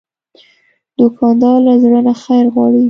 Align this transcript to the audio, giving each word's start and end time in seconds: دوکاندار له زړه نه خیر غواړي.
دوکاندار 0.97 1.57
له 1.67 1.73
زړه 1.83 1.99
نه 2.07 2.13
خیر 2.23 2.45
غواړي. 2.53 2.79